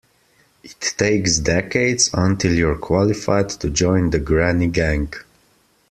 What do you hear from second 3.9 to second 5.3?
the granny gang.